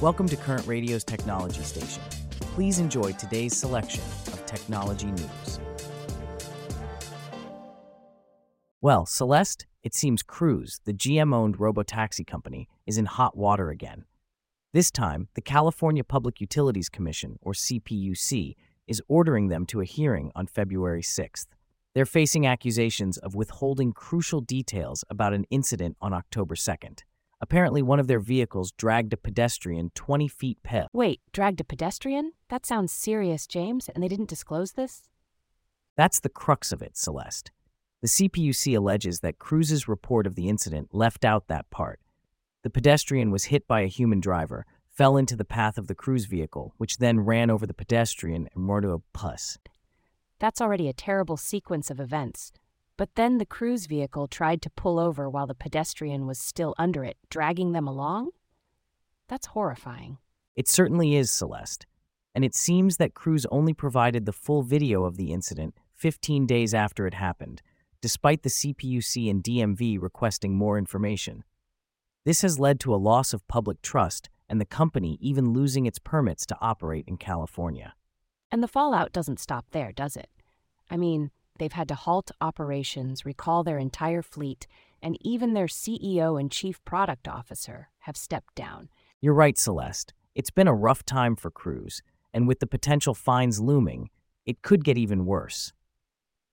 Welcome 0.00 0.28
to 0.28 0.36
Current 0.36 0.64
Radio's 0.64 1.02
Technology 1.02 1.62
Station. 1.62 2.00
Please 2.38 2.78
enjoy 2.78 3.10
today's 3.14 3.56
selection 3.56 4.04
of 4.28 4.46
technology 4.46 5.08
news. 5.08 5.58
Well, 8.80 9.06
Celeste, 9.06 9.66
it 9.82 9.96
seems 9.96 10.22
Cruise, 10.22 10.78
the 10.84 10.92
GM 10.92 11.34
owned 11.34 11.58
robotaxi 11.58 12.24
company, 12.24 12.68
is 12.86 12.96
in 12.96 13.06
hot 13.06 13.36
water 13.36 13.70
again. 13.70 14.04
This 14.72 14.92
time, 14.92 15.26
the 15.34 15.40
California 15.40 16.04
Public 16.04 16.40
Utilities 16.40 16.88
Commission, 16.88 17.36
or 17.42 17.52
CPUC, 17.52 18.54
is 18.86 19.02
ordering 19.08 19.48
them 19.48 19.66
to 19.66 19.80
a 19.80 19.84
hearing 19.84 20.30
on 20.36 20.46
February 20.46 21.02
6th. 21.02 21.46
They're 21.96 22.06
facing 22.06 22.46
accusations 22.46 23.18
of 23.18 23.34
withholding 23.34 23.92
crucial 23.92 24.42
details 24.42 25.04
about 25.10 25.34
an 25.34 25.44
incident 25.50 25.96
on 26.00 26.12
October 26.12 26.54
2nd. 26.54 27.00
Apparently, 27.40 27.82
one 27.82 28.00
of 28.00 28.08
their 28.08 28.18
vehicles 28.18 28.72
dragged 28.72 29.12
a 29.12 29.16
pedestrian 29.16 29.90
20 29.94 30.26
feet 30.28 30.62
past. 30.62 30.88
Wait, 30.92 31.20
dragged 31.32 31.60
a 31.60 31.64
pedestrian? 31.64 32.32
That 32.48 32.66
sounds 32.66 32.92
serious, 32.92 33.46
James, 33.46 33.88
and 33.88 34.02
they 34.02 34.08
didn't 34.08 34.28
disclose 34.28 34.72
this? 34.72 35.04
That's 35.96 36.20
the 36.20 36.28
crux 36.28 36.72
of 36.72 36.82
it, 36.82 36.96
Celeste. 36.96 37.52
The 38.02 38.08
CPUC 38.08 38.76
alleges 38.76 39.20
that 39.20 39.38
Cruise's 39.38 39.88
report 39.88 40.26
of 40.26 40.34
the 40.34 40.48
incident 40.48 40.94
left 40.94 41.24
out 41.24 41.48
that 41.48 41.70
part. 41.70 42.00
The 42.62 42.70
pedestrian 42.70 43.30
was 43.30 43.46
hit 43.46 43.66
by 43.68 43.80
a 43.80 43.88
human 43.88 44.20
driver, 44.20 44.66
fell 44.88 45.16
into 45.16 45.36
the 45.36 45.44
path 45.44 45.78
of 45.78 45.86
the 45.86 45.94
cruise 45.94 46.26
vehicle, 46.26 46.74
which 46.76 46.98
then 46.98 47.20
ran 47.20 47.50
over 47.50 47.66
the 47.66 47.74
pedestrian 47.74 48.48
and 48.52 48.64
more 48.64 48.80
to 48.80 48.90
a 48.90 48.98
pus. 49.12 49.58
That's 50.40 50.60
already 50.60 50.88
a 50.88 50.92
terrible 50.92 51.36
sequence 51.36 51.90
of 51.90 52.00
events. 52.00 52.52
But 52.98 53.14
then 53.14 53.38
the 53.38 53.46
cruise 53.46 53.86
vehicle 53.86 54.26
tried 54.26 54.60
to 54.62 54.70
pull 54.70 54.98
over 54.98 55.30
while 55.30 55.46
the 55.46 55.54
pedestrian 55.54 56.26
was 56.26 56.38
still 56.38 56.74
under 56.76 57.04
it, 57.04 57.16
dragging 57.30 57.72
them 57.72 57.86
along? 57.86 58.30
That's 59.28 59.46
horrifying. 59.46 60.18
It 60.56 60.66
certainly 60.66 61.14
is, 61.14 61.30
Celeste. 61.30 61.86
And 62.34 62.44
it 62.44 62.56
seems 62.56 62.96
that 62.96 63.14
Cruise 63.14 63.46
only 63.52 63.72
provided 63.72 64.26
the 64.26 64.32
full 64.32 64.62
video 64.62 65.04
of 65.04 65.16
the 65.16 65.32
incident 65.32 65.76
15 65.94 66.44
days 66.46 66.74
after 66.74 67.06
it 67.06 67.14
happened, 67.14 67.62
despite 68.00 68.42
the 68.42 68.50
CPUC 68.50 69.30
and 69.30 69.44
DMV 69.44 70.02
requesting 70.02 70.56
more 70.56 70.76
information. 70.76 71.44
This 72.24 72.42
has 72.42 72.58
led 72.58 72.80
to 72.80 72.94
a 72.94 72.96
loss 72.96 73.32
of 73.32 73.46
public 73.46 73.80
trust 73.80 74.28
and 74.48 74.60
the 74.60 74.64
company 74.64 75.18
even 75.20 75.52
losing 75.52 75.86
its 75.86 76.00
permits 76.00 76.44
to 76.46 76.56
operate 76.60 77.04
in 77.06 77.16
California. 77.16 77.94
And 78.50 78.60
the 78.60 78.68
fallout 78.68 79.12
doesn't 79.12 79.38
stop 79.38 79.66
there, 79.70 79.92
does 79.92 80.16
it? 80.16 80.30
I 80.90 80.96
mean, 80.96 81.30
they've 81.58 81.72
had 81.72 81.88
to 81.88 81.94
halt 81.94 82.30
operations, 82.40 83.24
recall 83.24 83.62
their 83.62 83.78
entire 83.78 84.22
fleet, 84.22 84.66
and 85.02 85.16
even 85.20 85.54
their 85.54 85.66
CEO 85.66 86.38
and 86.38 86.50
chief 86.50 86.82
product 86.84 87.28
officer 87.28 87.88
have 88.00 88.16
stepped 88.16 88.54
down. 88.54 88.88
You're 89.20 89.34
right, 89.34 89.58
Celeste. 89.58 90.14
It's 90.34 90.50
been 90.50 90.68
a 90.68 90.74
rough 90.74 91.04
time 91.04 91.36
for 91.36 91.50
Cruise, 91.50 92.02
and 92.32 92.46
with 92.46 92.60
the 92.60 92.66
potential 92.66 93.14
fines 93.14 93.60
looming, 93.60 94.10
it 94.46 94.62
could 94.62 94.84
get 94.84 94.96
even 94.96 95.26
worse. 95.26 95.72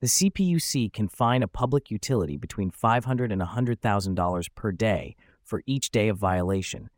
The 0.02 0.08
CPUC 0.08 0.92
can 0.92 1.08
fine 1.08 1.42
a 1.42 1.48
public 1.48 1.90
utility 1.90 2.38
between 2.38 2.72
$500 2.72 3.32
and 3.32 3.42
$100,000 3.42 4.48
per 4.56 4.72
day 4.72 5.16
for 5.44 5.62
each 5.66 5.92
day 5.92 6.10
of 6.10 6.18
violation, 6.18 6.90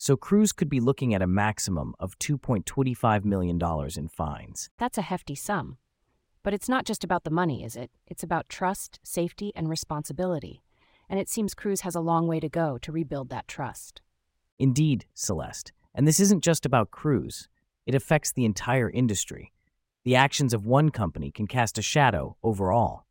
so 0.00 0.16
Cruise 0.16 0.52
could 0.52 0.70
be 0.70 0.80
looking 0.80 1.12
at 1.12 1.20
a 1.20 1.26
maximum 1.26 1.94
of 2.00 2.18
$2.25 2.18 3.24
million 3.26 3.60
in 3.96 4.08
fines. 4.08 4.70
That's 4.78 4.96
a 4.96 5.02
hefty 5.02 5.34
sum. 5.34 5.76
But 6.42 6.54
it's 6.54 6.68
not 6.68 6.86
just 6.86 7.04
about 7.04 7.24
the 7.24 7.30
money, 7.30 7.64
is 7.64 7.76
it? 7.76 7.90
It's 8.06 8.22
about 8.22 8.48
trust, 8.48 8.98
safety, 9.02 9.52
and 9.54 9.68
responsibility. 9.68 10.62
And 11.08 11.20
it 11.20 11.28
seems 11.28 11.54
Cruise 11.54 11.82
has 11.82 11.94
a 11.94 12.00
long 12.00 12.26
way 12.26 12.40
to 12.40 12.48
go 12.48 12.78
to 12.78 12.92
rebuild 12.92 13.28
that 13.28 13.48
trust. 13.48 14.00
Indeed, 14.58 15.06
Celeste. 15.14 15.72
And 15.94 16.06
this 16.06 16.20
isn't 16.20 16.44
just 16.44 16.64
about 16.64 16.90
Cruise, 16.90 17.48
it 17.86 17.94
affects 17.94 18.32
the 18.32 18.44
entire 18.44 18.88
industry. 18.88 19.52
The 20.04 20.16
actions 20.16 20.54
of 20.54 20.64
one 20.64 20.90
company 20.90 21.30
can 21.30 21.46
cast 21.46 21.76
a 21.76 21.82
shadow 21.82 22.36
over 22.42 22.72
all. 22.72 23.06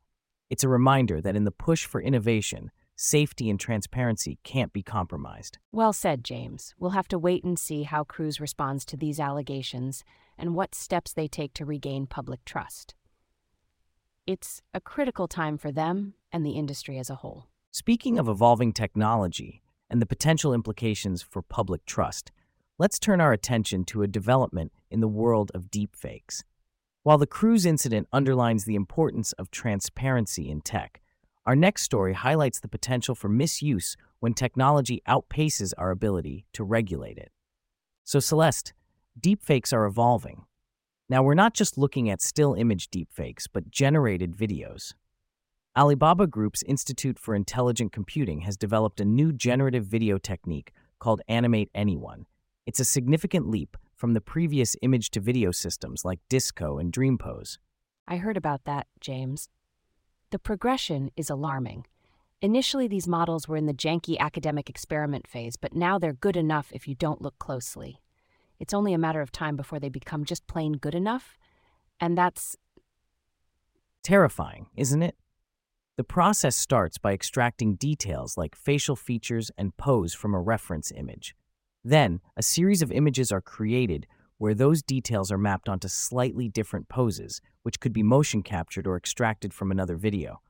It's 0.50 0.64
a 0.64 0.70
reminder 0.70 1.22
that 1.22 1.36
in 1.36 1.44
the 1.44 1.52
push 1.52 1.86
for 1.86 2.02
innovation, 2.02 2.72
safety 2.96 3.50
and 3.50 3.60
transparency 3.60 4.40
can't 4.44 4.74
be 4.74 4.82
compromised. 4.82 5.60
Well 5.72 5.94
said, 5.94 6.24
James. 6.24 6.74
We'll 6.80 6.92
have 6.92 7.08
to 7.10 7.20
wait 7.20 7.44
and 7.44 7.60
see 7.60 7.84
how 7.84 8.04
Cruise 8.04 8.42
responds 8.42 8.86
to 8.86 8.98
these 8.98 9.20
allegations 9.20 10.04
and 10.38 10.56
what 10.56 10.74
steps 10.74 11.14
they 11.14 11.28
take 11.28 11.54
to 11.56 11.66
regain 11.66 12.08
public 12.08 12.44
trust. 12.46 12.96
It's 14.30 14.62
a 14.76 14.80
critical 14.80 15.28
time 15.28 15.58
for 15.58 15.72
them 15.72 16.14
and 16.32 16.46
the 16.46 16.52
industry 16.52 17.00
as 17.00 17.10
a 17.10 17.16
whole. 17.16 17.48
Speaking 17.72 18.20
of 18.20 18.30
evolving 18.30 18.74
technology 18.74 19.64
and 19.90 20.00
the 20.00 20.06
potential 20.06 20.54
implications 20.54 21.24
for 21.24 21.42
public 21.42 21.84
trust, 21.88 22.32
let's 22.78 23.00
turn 23.00 23.22
our 23.22 23.34
attention 23.34 23.86
to 23.86 24.04
a 24.04 24.08
development 24.08 24.72
in 24.92 25.00
the 25.00 25.08
world 25.08 25.50
of 25.56 25.72
deepfakes. 25.72 26.44
While 27.02 27.18
the 27.18 27.26
cruise 27.26 27.66
incident 27.66 28.08
underlines 28.14 28.66
the 28.66 28.76
importance 28.76 29.32
of 29.32 29.50
transparency 29.50 30.48
in 30.48 30.62
tech, 30.62 31.02
our 31.48 31.56
next 31.56 31.82
story 31.82 32.14
highlights 32.14 32.60
the 32.60 32.68
potential 32.68 33.16
for 33.16 33.30
misuse 33.30 33.98
when 34.20 34.36
technology 34.36 35.02
outpaces 35.08 35.74
our 35.76 35.90
ability 35.90 36.46
to 36.54 36.64
regulate 36.64 37.18
it. 37.18 37.32
So, 38.04 38.20
Celeste, 38.20 38.74
deepfakes 39.20 39.74
are 39.74 39.88
evolving. 39.88 40.46
Now, 41.10 41.24
we're 41.24 41.34
not 41.34 41.56
just 41.56 41.76
looking 41.76 42.08
at 42.08 42.22
still 42.22 42.54
image 42.54 42.92
deepfakes, 42.92 43.48
but 43.52 43.72
generated 43.72 44.38
videos. 44.38 44.94
Alibaba 45.76 46.28
Group's 46.28 46.62
Institute 46.64 47.18
for 47.18 47.34
Intelligent 47.34 47.92
Computing 47.92 48.42
has 48.42 48.56
developed 48.56 49.00
a 49.00 49.06
new 49.06 49.32
generative 49.32 49.86
video 49.86 50.20
technique 50.20 50.72
called 51.00 51.22
Animate 51.28 51.72
Anyone. 51.74 52.28
It's 52.68 52.80
a 52.80 52.86
significant 52.86 53.50
leap 53.50 53.76
from 53.96 54.14
the 54.14 54.22
previous 54.22 54.76
image 54.84 55.10
to 55.12 55.20
video 55.20 55.50
systems 55.52 56.06
like 56.06 56.20
Disco 56.30 56.78
and 56.78 56.94
DreamPose. 56.94 57.58
I 58.08 58.18
heard 58.18 58.38
about 58.38 58.66
that, 58.66 58.86
James. 59.00 59.50
The 60.30 60.40
progression 60.40 61.10
is 61.18 61.32
alarming. 61.32 61.86
Initially, 62.40 62.88
these 62.88 63.08
models 63.08 63.48
were 63.48 63.58
in 63.58 63.66
the 63.66 63.74
janky 63.74 64.18
academic 64.20 64.70
experiment 64.70 65.28
phase, 65.28 65.58
but 65.58 65.74
now 65.74 65.98
they're 65.98 66.14
good 66.14 66.38
enough 66.38 66.72
if 66.72 66.88
you 66.88 66.94
don't 66.94 67.22
look 67.22 67.40
closely. 67.40 68.00
It's 68.60 68.74
only 68.74 68.94
a 68.94 68.98
matter 68.98 69.22
of 69.22 69.32
time 69.32 69.56
before 69.56 69.80
they 69.80 69.90
become 69.90 70.26
just 70.26 70.48
plain 70.48 70.74
good 70.74 70.96
enough, 70.96 71.38
and 72.00 72.18
that's 72.18 72.56
terrifying, 74.04 74.68
isn't 74.76 75.02
it? 75.02 75.16
The 75.98 76.04
process 76.04 76.56
starts 76.56 76.98
by 76.98 77.14
extracting 77.14 77.76
details 77.76 78.38
like 78.38 78.56
facial 78.56 78.96
features 78.96 79.52
and 79.58 79.76
pose 79.76 80.14
from 80.14 80.34
a 80.34 80.40
reference 80.40 80.92
image. 80.92 81.36
Then, 81.84 82.22
a 82.38 82.44
series 82.44 82.82
of 82.82 82.92
images 82.92 83.32
are 83.32 83.42
created 83.42 84.08
where 84.38 84.54
those 84.54 84.82
details 84.82 85.32
are 85.32 85.38
mapped 85.38 85.68
onto 85.68 85.90
slightly 85.90 86.48
different 86.48 86.88
poses, 86.88 87.42
which 87.64 87.80
could 87.80 87.92
be 87.92 88.04
motion 88.04 88.42
captured 88.42 88.88
or 88.88 88.96
extracted 88.96 89.54
from 89.54 89.72
another 89.72 89.98
video. 89.98 90.42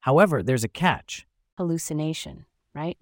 However, 0.00 0.42
there's 0.42 0.64
a 0.64 0.68
catch 0.68 1.26
hallucination, 1.56 2.44
right? 2.74 2.98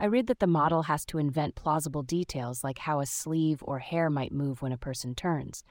I 0.00 0.06
read 0.06 0.28
that 0.28 0.38
the 0.38 0.46
model 0.46 0.82
has 0.82 1.04
to 1.06 1.18
invent 1.18 1.56
plausible 1.56 2.02
details 2.02 2.62
like 2.62 2.78
how 2.78 3.00
a 3.00 3.06
sleeve 3.06 3.58
or 3.62 3.80
hair 3.80 4.08
might 4.08 4.30
move 4.30 4.62
when 4.62 4.70
a 4.70 4.78
person 4.78 5.12
turns. 5.16 5.64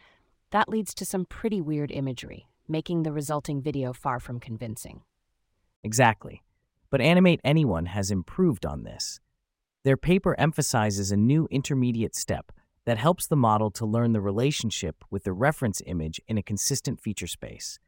That 0.52 0.68
leads 0.68 0.94
to 0.96 1.06
some 1.06 1.24
pretty 1.24 1.62
weird 1.62 1.92
imagery, 1.92 2.50
making 2.68 3.04
the 3.04 3.14
resulting 3.14 3.62
video 3.62 3.94
far 3.94 4.20
from 4.20 4.42
convincing. 4.42 5.04
Exactly. 5.82 6.44
But 6.90 7.00
Animate 7.00 7.40
Anyone 7.46 7.86
has 7.86 8.12
improved 8.12 8.66
on 8.66 8.84
this. 8.84 9.22
Their 9.86 9.96
paper 9.96 10.36
emphasizes 10.38 11.10
a 11.10 11.18
new 11.18 11.48
intermediate 11.50 12.16
step 12.16 12.52
that 12.84 12.98
helps 12.98 13.28
the 13.28 13.38
model 13.38 13.72
to 13.72 13.86
learn 13.86 14.12
the 14.12 14.20
relationship 14.20 15.06
with 15.10 15.24
the 15.24 15.32
reference 15.32 15.82
image 15.86 16.20
in 16.28 16.38
a 16.38 16.44
consistent 16.44 17.00
feature 17.00 17.28
space. 17.28 17.80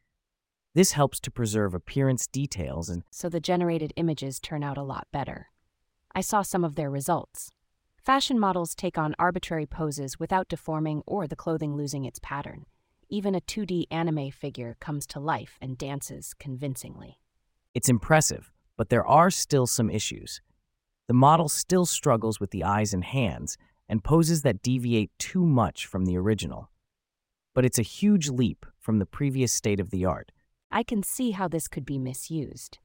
This 0.73 0.93
helps 0.93 1.19
to 1.21 1.31
preserve 1.31 1.73
appearance 1.73 2.27
details 2.27 2.87
and 2.89 3.03
so 3.09 3.27
the 3.27 3.41
generated 3.41 3.91
images 3.97 4.39
turn 4.39 4.63
out 4.63 4.77
a 4.77 4.83
lot 4.83 5.07
better. 5.11 5.47
I 6.19 6.21
saw 6.21 6.41
some 6.41 6.65
of 6.65 6.75
their 6.75 6.89
results. 6.89 7.49
Fashion 7.95 8.37
models 8.37 8.75
take 8.75 8.97
on 8.97 9.15
arbitrary 9.17 9.65
poses 9.65 10.19
without 10.19 10.49
deforming 10.49 11.01
or 11.07 11.27
the 11.27 11.35
clothing 11.37 11.77
losing 11.77 12.03
its 12.03 12.19
pattern. 12.21 12.65
Even 13.07 13.35
a 13.35 13.39
2D 13.39 13.85
anime 13.89 14.29
figure 14.29 14.75
comes 14.81 15.07
to 15.07 15.19
life 15.21 15.57
and 15.61 15.77
dances 15.77 16.33
convincingly. 16.33 17.21
It's 17.73 17.87
impressive, 17.87 18.51
but 18.75 18.89
there 18.89 19.07
are 19.07 19.31
still 19.31 19.65
some 19.65 19.89
issues. 19.89 20.41
The 21.07 21.13
model 21.13 21.47
still 21.47 21.85
struggles 21.85 22.37
with 22.37 22.51
the 22.51 22.65
eyes 22.65 22.93
and 22.93 23.05
hands, 23.05 23.57
and 23.87 24.03
poses 24.03 24.41
that 24.41 24.61
deviate 24.61 25.11
too 25.19 25.45
much 25.45 25.85
from 25.85 26.03
the 26.03 26.17
original. 26.17 26.69
But 27.55 27.63
it's 27.63 27.79
a 27.79 27.93
huge 27.97 28.27
leap 28.27 28.65
from 28.77 28.99
the 28.99 29.05
previous 29.05 29.53
state 29.53 29.79
of 29.79 29.89
the 29.89 30.03
art. 30.03 30.33
I 30.69 30.83
can 30.83 31.01
see 31.01 31.31
how 31.31 31.47
this 31.47 31.69
could 31.69 31.85
be 31.85 31.97
misused. 31.97 32.77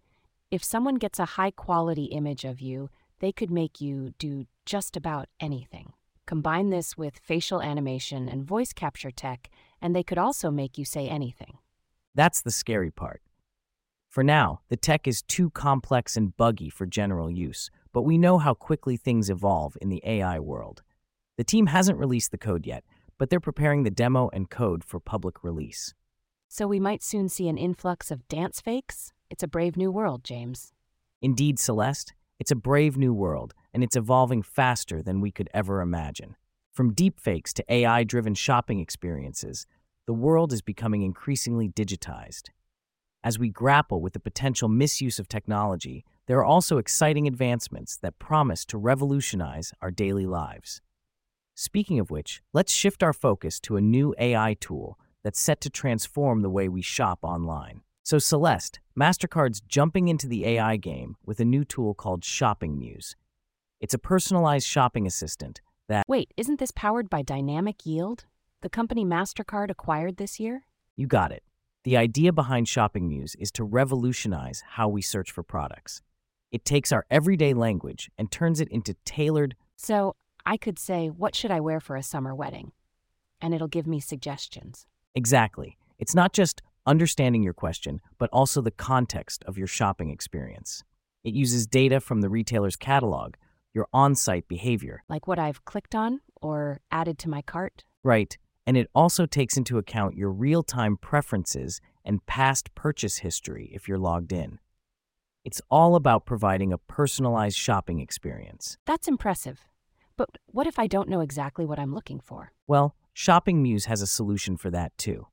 If 0.53 0.63
someone 0.63 0.95
gets 0.97 1.19
a 1.19 1.35
high 1.35 1.51
quality 1.51 2.05
image 2.05 2.45
of 2.45 2.61
you, 2.61 2.91
they 3.21 3.33
could 3.33 3.51
make 3.51 3.81
you 3.81 4.15
do 4.19 4.47
just 4.65 4.97
about 4.97 5.29
anything. 5.41 5.93
Combine 6.27 6.71
this 6.71 6.97
with 6.97 7.19
facial 7.19 7.61
animation 7.61 8.29
and 8.29 8.45
voice 8.45 8.73
capture 8.73 9.11
tech, 9.11 9.51
and 9.81 9.95
they 9.95 10.03
could 10.03 10.19
also 10.19 10.51
make 10.51 10.79
you 10.79 10.85
say 10.85 11.09
anything. 11.09 11.59
That's 12.15 12.41
the 12.41 12.51
scary 12.51 12.91
part. 12.91 13.21
For 14.09 14.23
now, 14.23 14.61
the 14.69 14.77
tech 14.77 15.09
is 15.09 15.23
too 15.23 15.51
complex 15.51 16.17
and 16.17 16.37
buggy 16.37 16.71
for 16.71 16.87
general 16.87 17.31
use, 17.31 17.71
but 17.93 18.03
we 18.03 18.17
know 18.17 18.39
how 18.39 18.55
quickly 18.55 18.97
things 18.97 19.29
evolve 19.29 19.77
in 19.83 19.89
the 19.89 20.03
AI 20.05 20.39
world. 20.39 20.83
The 21.37 21.45
team 21.45 21.67
hasn't 21.67 21.99
released 21.99 22.31
the 22.31 22.39
code 22.39 22.65
yet, 22.65 22.85
but 23.19 23.29
they're 23.29 23.41
preparing 23.41 23.83
the 23.83 23.91
demo 23.91 24.31
and 24.33 24.49
code 24.49 24.85
for 24.85 25.01
public 25.01 25.43
release. 25.43 25.95
So 26.49 26.69
we 26.69 26.79
might 26.79 27.03
soon 27.03 27.29
see 27.29 27.49
an 27.49 27.59
influx 27.59 28.11
of 28.11 28.29
dance 28.29 28.61
fakes? 28.61 29.13
It's 29.29 29.43
a 29.43 29.49
brave 29.49 29.77
new 29.77 29.91
world, 29.91 30.23
James. 30.23 30.73
Indeed, 31.21 31.59
Celeste, 31.59 32.15
it's 32.45 32.51
a 32.51 32.57
brave 32.57 32.99
new 32.99 33.15
world, 33.15 33.55
and 33.73 33.83
it's 33.83 33.97
evolving 33.97 34.43
faster 34.43 35.01
than 35.01 35.23
we 35.23 35.31
could 35.31 35.49
ever 35.55 35.81
imagine. 35.81 36.37
From 36.75 36.95
deepfakes 36.95 37.55
to 37.55 37.65
AI 37.73 38.05
driven 38.05 38.35
shopping 38.35 38.81
experiences, 38.81 39.67
the 40.05 40.13
world 40.13 40.53
is 40.53 40.61
becoming 40.61 41.01
increasingly 41.01 41.71
digitized. 41.71 42.51
As 43.23 43.39
we 43.39 43.49
grapple 43.49 44.03
with 44.03 44.13
the 44.13 44.21
potential 44.21 44.69
misuse 44.69 45.19
of 45.19 45.27
technology, 45.27 46.05
there 46.27 46.37
are 46.37 46.45
also 46.45 46.77
exciting 46.77 47.27
advancements 47.27 47.97
that 47.97 48.19
promise 48.19 48.67
to 48.67 48.77
revolutionize 48.77 49.73
our 49.81 49.91
daily 49.91 50.27
lives. 50.27 50.83
Speaking 51.55 51.99
of 51.99 52.11
which, 52.11 52.43
let's 52.53 52.75
shift 52.75 53.03
our 53.03 53.15
focus 53.15 53.59
to 53.61 53.79
a 53.79 53.81
new 53.81 54.15
AI 54.19 54.55
tool 54.61 54.99
that's 55.23 55.41
set 55.41 55.63
to 55.63 55.71
transform 55.71 56.43
the 56.43 56.51
way 56.51 56.69
we 56.69 56.83
shop 56.83 57.21
online. 57.23 57.81
So, 58.05 58.19
Celeste, 58.19 58.81
MasterCard's 59.01 59.63
jumping 59.63 60.09
into 60.09 60.27
the 60.27 60.45
AI 60.47 60.77
game 60.77 61.17
with 61.25 61.41
a 61.41 61.45
new 61.45 61.65
tool 61.65 61.95
called 61.95 62.23
Shopping 62.23 62.79
Muse. 62.79 63.17
It's 63.81 63.95
a 63.95 63.99
personalized 63.99 64.67
shopping 64.67 65.07
assistant 65.07 65.63
that. 65.89 66.05
Wait, 66.07 66.35
isn't 66.37 66.59
this 66.59 66.71
powered 66.71 67.09
by 67.09 67.23
Dynamic 67.23 67.87
Yield? 67.87 68.27
The 68.61 68.69
company 68.69 69.07
MasterCard 69.07 69.71
acquired 69.71 70.19
this 70.19 70.39
year? 70.39 70.67
You 70.97 71.07
got 71.07 71.33
it. 71.33 71.45
The 71.85 71.97
idea 71.97 72.31
behind 72.31 72.69
Shopping 72.69 73.09
Muse 73.09 73.37
is 73.37 73.51
to 73.53 73.65
revolutionize 73.65 74.63
how 74.73 74.87
we 74.87 75.01
search 75.01 75.33
for 75.33 75.43
products. 75.43 76.03
It 76.53 76.67
takes 76.67 76.93
our 76.93 77.07
everyday 77.11 77.55
language 77.55 78.11
and 78.19 78.31
turns 78.31 78.61
it 78.61 78.69
into 78.69 78.97
tailored. 79.07 79.57
So 79.77 80.15
I 80.45 80.59
could 80.59 80.79
say, 80.79 81.09
What 81.09 81.35
should 81.35 81.51
I 81.51 81.61
wear 81.61 81.81
for 81.81 81.97
a 81.97 82.03
summer 82.03 82.35
wedding? 82.35 82.73
And 83.41 83.55
it'll 83.55 83.67
give 83.67 83.87
me 83.87 83.99
suggestions. 83.99 84.87
Exactly. 85.15 85.79
It's 85.99 86.15
not 86.15 86.35
just 86.35 86.61
understanding 86.87 87.43
your 87.43 87.55
question, 87.55 88.01
but 88.19 88.31
also 88.33 88.61
the 88.61 88.71
context 88.71 89.45
of 89.45 89.59
your 89.59 89.67
shopping 89.67 90.11
experience. 90.11 90.83
It 91.23 91.35
uses 91.35 91.67
data 91.67 92.01
from 92.01 92.21
the 92.21 92.29
retailer's 92.29 92.77
catalog, 92.77 93.35
your 93.73 93.89
on 93.93 94.15
site 94.15 94.49
behavior. 94.49 95.03
Like 95.09 95.27
what 95.27 95.39
I've 95.39 95.65
clicked 95.65 95.95
on 95.95 96.21
or 96.43 96.81
added 96.91 97.19
to 97.21 97.29
my 97.29 97.43
cart? 97.43 97.85
Right 98.03 98.37
and 98.67 98.77
it 98.77 98.91
also 98.95 99.27
takes 99.27 99.57
into 99.57 99.79
account 99.79 100.17
your 100.17 100.31
real 100.31 100.63
time 100.63 100.97
preferences 100.97 101.81
and 102.05 102.25
past 102.27 102.75
purchase 102.75 103.19
history 103.19 103.71
if 103.75 103.89
you're 103.89 103.99
logged 103.99 104.33
in. 104.33 104.59
It's 105.45 105.61
all 105.71 105.95
about 105.95 106.25
providing 106.25 106.73
a 106.73 106.79
personalized 106.79 107.57
shopping 107.57 108.01
experience. 108.01 108.79
That's 108.87 109.09
impressive. 109.09 109.67
But 110.17 110.31
what 110.47 110.67
if 110.67 110.79
I 110.79 110.87
don't 110.87 111.09
know 111.09 111.21
exactly 111.21 111.67
what 111.67 111.79
I'm 111.79 111.95
looking 111.95 112.21
for? 112.21 112.53
Well, 112.67 112.95
Shopping 113.13 113.63
Muse 113.63 113.85
has 113.85 114.01
a 114.01 114.07
solution 114.07 114.57
for 114.57 114.71
that 114.71 114.97
too. 114.97 115.27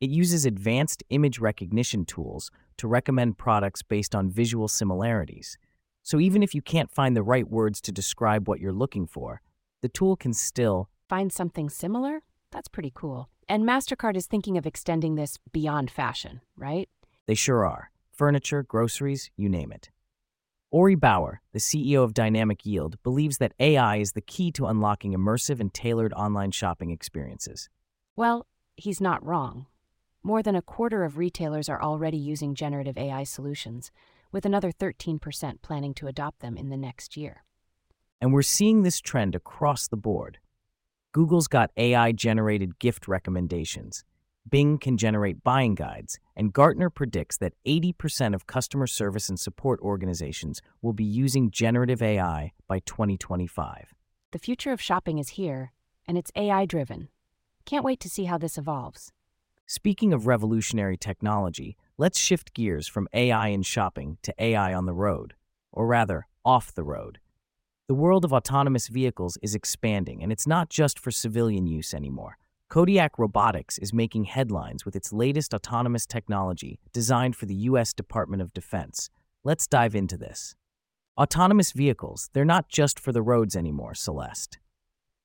It 0.00 0.10
uses 0.10 0.44
advanced 0.44 1.02
image 1.08 1.38
recognition 1.38 2.04
tools 2.04 2.50
to 2.76 2.86
recommend 2.86 3.38
products 3.38 3.82
based 3.82 4.14
on 4.14 4.30
visual 4.30 4.68
similarities. 4.68 5.56
So 6.02 6.20
even 6.20 6.42
if 6.42 6.54
you 6.54 6.60
can't 6.60 6.90
find 6.90 7.16
the 7.16 7.22
right 7.22 7.48
words 7.48 7.80
to 7.82 7.92
describe 7.92 8.46
what 8.46 8.60
you're 8.60 8.72
looking 8.72 9.06
for, 9.06 9.40
the 9.80 9.88
tool 9.88 10.14
can 10.14 10.34
still 10.34 10.90
find 11.08 11.32
something 11.32 11.70
similar? 11.70 12.20
That's 12.52 12.68
pretty 12.68 12.92
cool. 12.94 13.28
And 13.48 13.64
MasterCard 13.64 14.16
is 14.16 14.26
thinking 14.26 14.58
of 14.58 14.66
extending 14.66 15.14
this 15.14 15.38
beyond 15.52 15.90
fashion, 15.90 16.42
right? 16.56 16.88
They 17.26 17.34
sure 17.34 17.64
are. 17.64 17.90
Furniture, 18.12 18.62
groceries, 18.62 19.30
you 19.36 19.48
name 19.48 19.72
it. 19.72 19.90
Ori 20.70 20.94
Bauer, 20.94 21.40
the 21.52 21.58
CEO 21.58 22.02
of 22.02 22.12
Dynamic 22.12 22.66
Yield, 22.66 23.02
believes 23.02 23.38
that 23.38 23.54
AI 23.60 23.96
is 23.96 24.12
the 24.12 24.20
key 24.20 24.50
to 24.52 24.66
unlocking 24.66 25.14
immersive 25.14 25.60
and 25.60 25.72
tailored 25.72 26.12
online 26.12 26.50
shopping 26.50 26.90
experiences. 26.90 27.68
Well, 28.14 28.46
he's 28.76 29.00
not 29.00 29.24
wrong. 29.24 29.66
More 30.26 30.42
than 30.42 30.56
a 30.56 30.60
quarter 30.60 31.04
of 31.04 31.18
retailers 31.18 31.68
are 31.68 31.80
already 31.80 32.16
using 32.16 32.56
generative 32.56 32.98
AI 32.98 33.22
solutions, 33.22 33.92
with 34.32 34.44
another 34.44 34.72
13% 34.72 35.62
planning 35.62 35.94
to 35.94 36.08
adopt 36.08 36.40
them 36.40 36.56
in 36.56 36.68
the 36.68 36.76
next 36.76 37.16
year. 37.16 37.44
And 38.20 38.32
we're 38.32 38.42
seeing 38.42 38.82
this 38.82 39.00
trend 39.00 39.36
across 39.36 39.86
the 39.86 39.96
board. 39.96 40.38
Google's 41.12 41.46
got 41.46 41.70
AI 41.76 42.10
generated 42.10 42.80
gift 42.80 43.06
recommendations. 43.06 44.02
Bing 44.50 44.78
can 44.78 44.96
generate 44.96 45.44
buying 45.44 45.76
guides, 45.76 46.18
and 46.34 46.52
Gartner 46.52 46.90
predicts 46.90 47.36
that 47.36 47.52
80% 47.64 48.34
of 48.34 48.48
customer 48.48 48.88
service 48.88 49.28
and 49.28 49.38
support 49.38 49.78
organizations 49.78 50.60
will 50.82 50.92
be 50.92 51.04
using 51.04 51.52
generative 51.52 52.02
AI 52.02 52.52
by 52.66 52.80
2025. 52.80 53.94
The 54.32 54.40
future 54.40 54.72
of 54.72 54.82
shopping 54.82 55.20
is 55.20 55.28
here, 55.38 55.70
and 56.04 56.18
it's 56.18 56.32
AI 56.34 56.66
driven. 56.66 57.10
Can't 57.64 57.84
wait 57.84 58.00
to 58.00 58.10
see 58.10 58.24
how 58.24 58.38
this 58.38 58.58
evolves. 58.58 59.12
Speaking 59.68 60.12
of 60.12 60.28
revolutionary 60.28 60.96
technology, 60.96 61.76
let's 61.98 62.20
shift 62.20 62.54
gears 62.54 62.86
from 62.86 63.08
AI 63.12 63.48
in 63.48 63.62
shopping 63.62 64.16
to 64.22 64.32
AI 64.38 64.72
on 64.72 64.86
the 64.86 64.94
road, 64.94 65.34
or 65.72 65.88
rather, 65.88 66.28
off 66.44 66.72
the 66.72 66.84
road. 66.84 67.18
The 67.88 67.94
world 67.94 68.24
of 68.24 68.32
autonomous 68.32 68.86
vehicles 68.86 69.36
is 69.42 69.56
expanding, 69.56 70.22
and 70.22 70.30
it's 70.30 70.46
not 70.46 70.70
just 70.70 71.00
for 71.00 71.10
civilian 71.10 71.66
use 71.66 71.94
anymore. 71.94 72.38
Kodiak 72.68 73.18
Robotics 73.18 73.76
is 73.78 73.92
making 73.92 74.24
headlines 74.24 74.84
with 74.84 74.94
its 74.94 75.12
latest 75.12 75.52
autonomous 75.52 76.06
technology 76.06 76.78
designed 76.92 77.34
for 77.34 77.46
the 77.46 77.54
U.S. 77.70 77.92
Department 77.92 78.42
of 78.42 78.54
Defense. 78.54 79.10
Let's 79.42 79.66
dive 79.66 79.96
into 79.96 80.16
this. 80.16 80.54
Autonomous 81.20 81.72
vehicles, 81.72 82.30
they're 82.34 82.44
not 82.44 82.68
just 82.68 83.00
for 83.00 83.10
the 83.10 83.22
roads 83.22 83.56
anymore, 83.56 83.94
Celeste. 83.94 84.58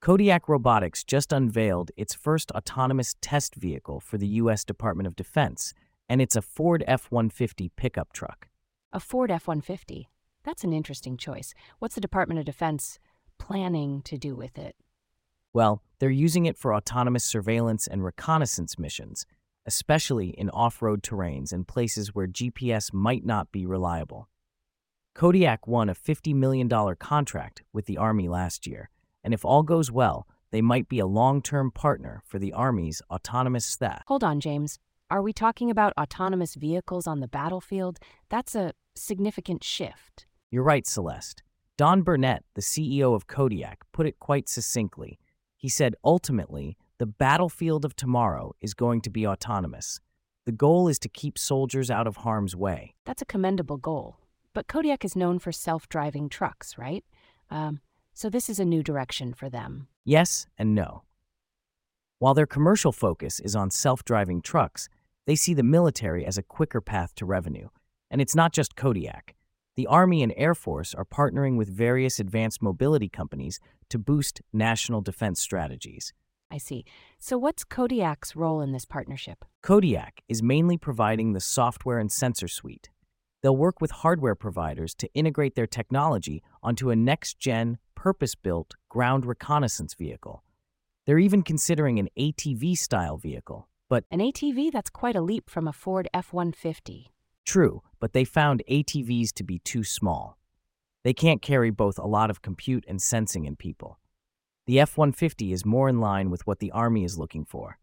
Kodiak 0.02 0.50
Robotics 0.50 1.04
just 1.04 1.32
unveiled 1.32 1.92
its 1.96 2.16
first 2.16 2.50
autonomous 2.54 3.16
test 3.22 3.54
vehicle 3.54 4.00
for 4.00 4.18
the 4.18 4.26
U.S. 4.28 4.64
Department 4.64 5.06
of 5.06 5.16
Defense, 5.16 5.76
and 6.10 6.20
it's 6.20 6.36
a 6.36 6.42
Ford 6.42 6.84
F 6.88 7.12
150 7.12 7.70
pickup 7.76 8.12
truck. 8.12 8.48
A 8.92 9.00
Ford 9.00 9.30
F 9.30 9.48
150? 9.48 10.10
That's 10.44 10.64
an 10.64 10.74
interesting 10.74 11.18
choice. 11.18 11.54
What's 11.78 11.94
the 11.94 12.02
Department 12.02 12.40
of 12.40 12.48
Defense 12.48 12.98
planning 13.38 14.02
to 14.06 14.18
do 14.18 14.34
with 14.34 14.58
it? 14.58 14.76
Well, 15.54 15.84
they're 16.00 16.10
using 16.10 16.48
it 16.48 16.58
for 16.58 16.74
autonomous 16.74 17.24
surveillance 17.24 17.86
and 17.86 18.04
reconnaissance 18.04 18.80
missions, 18.80 19.28
especially 19.68 20.30
in 20.30 20.50
off 20.50 20.82
road 20.82 21.04
terrains 21.04 21.54
and 21.54 21.68
places 21.68 22.16
where 22.16 22.26
GPS 22.26 22.92
might 22.92 23.24
not 23.24 23.52
be 23.52 23.68
reliable. 23.68 24.30
Kodiak 25.14 25.68
won 25.68 25.90
a 25.90 25.94
$50 25.94 26.34
million 26.34 26.68
contract 26.96 27.62
with 27.72 27.86
the 27.86 27.98
Army 27.98 28.28
last 28.28 28.66
year, 28.66 28.90
and 29.24 29.34
if 29.34 29.46
all 29.46 29.64
goes 29.64 29.92
well, 29.92 30.28
they 30.52 30.62
might 30.62 30.90
be 30.90 31.00
a 31.00 31.06
long 31.06 31.42
term 31.42 31.72
partner 31.72 32.22
for 32.26 32.40
the 32.40 32.54
Army's 32.54 33.02
autonomous 33.10 33.66
staff. 33.66 34.04
Hold 34.08 34.24
on, 34.24 34.40
James. 34.40 34.80
Are 35.10 35.22
we 35.22 35.34
talking 35.34 35.70
about 35.70 35.94
autonomous 36.00 36.56
vehicles 36.56 37.08
on 37.08 37.20
the 37.20 37.28
battlefield? 37.28 38.00
That's 38.30 38.56
a 38.56 38.74
significant 38.96 39.64
shift. 39.64 40.26
You're 40.50 40.64
right, 40.64 40.88
Celeste. 40.88 41.44
Don 41.78 42.02
Burnett, 42.02 42.44
the 42.54 42.62
CEO 42.62 43.16
of 43.16 43.28
Kodiak, 43.28 43.80
put 43.92 44.06
it 44.06 44.20
quite 44.20 44.48
succinctly. 44.48 45.20
He 45.58 45.70
said, 45.70 45.96
ultimately, 46.04 46.78
the 46.98 47.06
battlefield 47.06 47.86
of 47.86 47.96
tomorrow 47.96 48.54
is 48.62 48.74
going 48.74 49.02
to 49.02 49.10
be 49.10 49.26
autonomous. 49.26 50.00
The 50.46 50.52
goal 50.52 50.88
is 50.88 51.00
to 51.00 51.10
keep 51.10 51.38
soldiers 51.38 51.92
out 51.92 52.08
of 52.08 52.18
harm's 52.18 52.56
way. 52.56 52.96
That's 53.06 53.22
a 53.22 53.26
commendable 53.26 53.78
goal. 53.78 54.18
But 54.54 54.68
Kodiak 54.68 55.06
is 55.06 55.16
known 55.16 55.40
for 55.40 55.52
self 55.52 55.88
driving 55.88 56.30
trucks, 56.30 56.78
right? 56.78 57.04
Um, 57.50 57.82
so 58.22 58.30
this 58.30 58.52
is 58.52 58.60
a 58.60 58.66
new 58.66 58.84
direction 58.84 59.34
for 59.34 59.50
them. 59.50 59.88
Yes 60.06 60.46
and 60.56 60.76
no. 60.76 61.02
While 62.20 62.36
their 62.36 62.46
commercial 62.46 62.92
focus 62.92 63.40
is 63.40 63.56
on 63.56 63.72
self 63.72 64.06
driving 64.06 64.44
trucks, 64.44 64.88
they 65.26 65.36
see 65.36 65.56
the 65.56 65.64
military 65.64 66.24
as 66.24 66.38
a 66.38 66.44
quicker 66.44 66.82
path 66.82 67.16
to 67.16 67.26
revenue. 67.26 67.70
And 68.12 68.22
it's 68.22 68.36
not 68.36 68.54
just 68.54 68.76
Kodiak. 68.76 69.34
The 69.76 69.88
Army 69.88 70.22
and 70.22 70.36
Air 70.38 70.54
Force 70.54 70.94
are 70.94 71.04
partnering 71.04 71.58
with 71.58 71.76
various 71.76 72.20
advanced 72.20 72.62
mobility 72.62 73.10
companies 73.10 73.60
to 73.90 73.98
boost 73.98 74.40
national 74.54 75.02
defense 75.02 75.42
strategies. 75.42 76.14
I 76.52 76.60
see. 76.60 76.86
So, 77.18 77.40
what's 77.40 77.64
Kodiak's 77.64 78.36
role 78.36 78.62
in 78.62 78.72
this 78.72 78.86
partnership? 78.86 79.46
Kodiak 79.64 80.22
is 80.30 80.44
mainly 80.44 80.78
providing 80.78 81.34
the 81.34 81.40
software 81.40 81.98
and 81.98 82.12
sensor 82.12 82.48
suite. 82.48 82.92
They'll 83.42 83.58
work 83.58 83.82
with 83.82 83.92
hardware 83.92 84.36
providers 84.36 84.94
to 84.96 85.12
integrate 85.14 85.56
their 85.56 85.68
technology 85.68 86.44
onto 86.62 86.90
a 86.90 86.96
next 86.96 87.40
gen, 87.40 87.80
purpose 87.96 88.36
built 88.36 88.76
ground 88.90 89.26
reconnaissance 89.26 89.96
vehicle. 89.96 90.44
They're 91.06 91.20
even 91.20 91.42
considering 91.42 91.98
an 91.98 92.10
ATV 92.18 92.78
style 92.78 93.18
vehicle. 93.18 93.68
But 93.90 94.06
an 94.12 94.20
ATV? 94.20 94.72
That's 94.72 94.90
quite 94.90 95.16
a 95.16 95.22
leap 95.22 95.50
from 95.50 95.68
a 95.68 95.74
Ford 95.74 96.08
F 96.14 96.32
150. 96.32 97.12
True, 97.46 97.82
but 98.00 98.14
they 98.14 98.24
found 98.24 98.64
ATVs 98.70 99.34
to 99.34 99.44
be 99.44 99.60
too 99.60 99.84
small. 99.84 100.38
They 101.04 101.14
can't 101.14 101.42
carry 101.42 101.72
both 101.72 101.98
a 101.98 102.06
lot 102.06 102.30
of 102.30 102.44
compute 102.44 102.86
and 102.88 103.02
sensing 103.02 103.46
in 103.46 103.56
people. 103.56 104.00
The 104.68 104.80
F 104.80 104.98
150 104.98 105.52
is 105.52 105.66
more 105.66 105.90
in 105.90 106.00
line 106.00 106.30
with 106.30 106.46
what 106.46 106.60
the 106.60 106.72
Army 106.72 107.04
is 107.04 107.18
looking 107.18 107.44
for. 107.44 107.80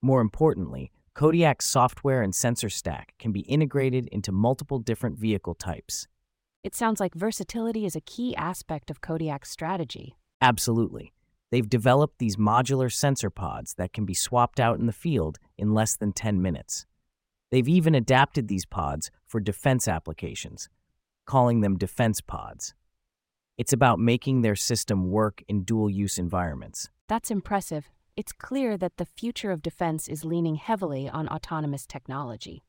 More 0.00 0.22
importantly, 0.22 0.90
Kodiak's 1.16 1.64
software 1.64 2.20
and 2.20 2.34
sensor 2.34 2.68
stack 2.68 3.14
can 3.18 3.32
be 3.32 3.40
integrated 3.40 4.06
into 4.08 4.30
multiple 4.32 4.78
different 4.78 5.18
vehicle 5.18 5.54
types. 5.54 6.06
It 6.62 6.74
sounds 6.74 7.00
like 7.00 7.14
versatility 7.14 7.86
is 7.86 7.96
a 7.96 8.02
key 8.02 8.36
aspect 8.36 8.90
of 8.90 9.00
Kodiak's 9.00 9.50
strategy. 9.50 10.18
Absolutely. 10.42 11.14
They've 11.50 11.66
developed 11.66 12.18
these 12.18 12.36
modular 12.36 12.92
sensor 12.92 13.30
pods 13.30 13.72
that 13.78 13.94
can 13.94 14.04
be 14.04 14.12
swapped 14.12 14.60
out 14.60 14.78
in 14.78 14.84
the 14.84 14.92
field 14.92 15.38
in 15.56 15.72
less 15.72 15.96
than 15.96 16.12
10 16.12 16.42
minutes. 16.42 16.84
They've 17.50 17.66
even 17.66 17.94
adapted 17.94 18.48
these 18.48 18.66
pods 18.66 19.10
for 19.26 19.40
defense 19.40 19.88
applications, 19.88 20.68
calling 21.24 21.62
them 21.62 21.78
defense 21.78 22.20
pods. 22.20 22.74
It's 23.56 23.72
about 23.72 23.98
making 23.98 24.42
their 24.42 24.54
system 24.54 25.10
work 25.10 25.42
in 25.48 25.62
dual 25.62 25.88
use 25.88 26.18
environments. 26.18 26.90
That's 27.08 27.30
impressive. 27.30 27.88
It's 28.16 28.32
clear 28.32 28.78
that 28.78 28.96
the 28.96 29.04
future 29.04 29.50
of 29.50 29.60
defense 29.60 30.08
is 30.08 30.24
leaning 30.24 30.54
heavily 30.54 31.06
on 31.06 31.28
autonomous 31.28 31.86
technology. 31.86 32.64